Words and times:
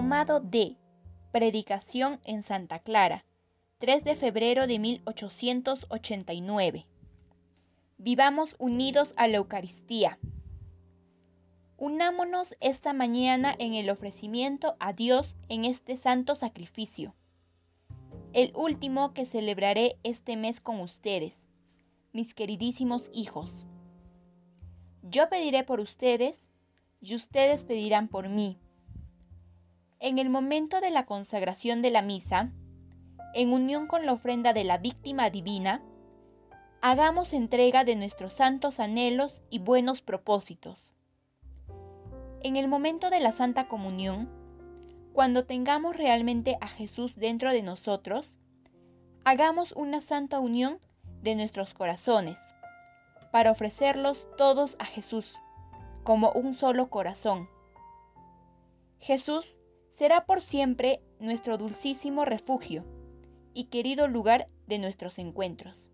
Diplomado 0.00 0.40
de 0.40 0.78
Predicación 1.30 2.20
en 2.24 2.42
Santa 2.42 2.78
Clara, 2.78 3.26
3 3.80 4.02
de 4.02 4.16
febrero 4.16 4.66
de 4.66 4.78
1889. 4.78 6.86
Vivamos 7.98 8.56
unidos 8.58 9.12
a 9.18 9.28
la 9.28 9.36
Eucaristía. 9.36 10.18
Unámonos 11.76 12.56
esta 12.60 12.94
mañana 12.94 13.54
en 13.58 13.74
el 13.74 13.90
ofrecimiento 13.90 14.74
a 14.80 14.94
Dios 14.94 15.36
en 15.50 15.66
este 15.66 15.96
santo 15.96 16.34
sacrificio, 16.34 17.14
el 18.32 18.52
último 18.56 19.12
que 19.12 19.26
celebraré 19.26 19.98
este 20.02 20.38
mes 20.38 20.62
con 20.62 20.80
ustedes, 20.80 21.42
mis 22.14 22.32
queridísimos 22.32 23.10
hijos. 23.12 23.66
Yo 25.02 25.28
pediré 25.28 25.62
por 25.62 25.78
ustedes 25.78 26.42
y 27.02 27.14
ustedes 27.14 27.64
pedirán 27.64 28.08
por 28.08 28.30
mí. 28.30 28.58
En 30.02 30.18
el 30.18 30.30
momento 30.30 30.80
de 30.80 30.90
la 30.90 31.04
consagración 31.04 31.82
de 31.82 31.90
la 31.90 32.00
misa, 32.00 32.50
en 33.34 33.52
unión 33.52 33.86
con 33.86 34.06
la 34.06 34.14
ofrenda 34.14 34.54
de 34.54 34.64
la 34.64 34.78
víctima 34.78 35.28
divina, 35.28 35.82
hagamos 36.80 37.34
entrega 37.34 37.84
de 37.84 37.96
nuestros 37.96 38.32
santos 38.32 38.80
anhelos 38.80 39.42
y 39.50 39.58
buenos 39.58 40.00
propósitos. 40.00 40.94
En 42.42 42.56
el 42.56 42.66
momento 42.66 43.10
de 43.10 43.20
la 43.20 43.32
Santa 43.32 43.68
Comunión, 43.68 44.30
cuando 45.12 45.44
tengamos 45.44 45.94
realmente 45.98 46.56
a 46.62 46.68
Jesús 46.68 47.16
dentro 47.16 47.52
de 47.52 47.60
nosotros, 47.60 48.36
hagamos 49.26 49.72
una 49.72 50.00
santa 50.00 50.40
unión 50.40 50.78
de 51.20 51.34
nuestros 51.34 51.74
corazones 51.74 52.38
para 53.30 53.50
ofrecerlos 53.50 54.28
todos 54.38 54.76
a 54.78 54.86
Jesús 54.86 55.34
como 56.04 56.32
un 56.32 56.54
solo 56.54 56.88
corazón. 56.88 57.50
Jesús 58.98 59.56
será 59.90 60.26
por 60.26 60.40
siempre 60.40 61.00
nuestro 61.18 61.58
dulcísimo 61.58 62.24
refugio 62.24 62.84
y 63.54 63.64
querido 63.64 64.08
lugar 64.08 64.48
de 64.66 64.78
nuestros 64.78 65.18
encuentros. 65.18 65.90